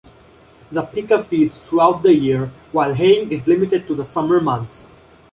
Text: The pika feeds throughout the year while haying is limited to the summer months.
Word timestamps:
The 0.71 0.81
pika 0.81 1.23
feeds 1.23 1.61
throughout 1.61 2.01
the 2.01 2.11
year 2.11 2.49
while 2.71 2.91
haying 2.95 3.31
is 3.31 3.45
limited 3.45 3.85
to 3.85 3.93
the 3.93 4.03
summer 4.03 4.41
months. 4.41 4.87